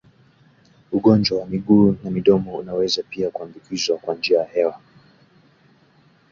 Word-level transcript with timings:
Ugonjwa 0.91 1.37
wa 1.39 1.45
miguu 1.47 1.95
na 2.03 2.11
midomo 2.11 2.57
unaweza 2.57 3.03
pia 3.03 3.29
kuambukizwa 3.29 3.97
kwa 3.97 4.15
njia 4.15 4.37
ya 4.39 4.45
hewa 4.45 4.79